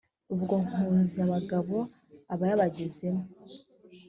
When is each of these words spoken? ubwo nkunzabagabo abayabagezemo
ubwo 0.33 0.55
nkunzabagabo 0.65 1.77
abayabagezemo 2.33 3.23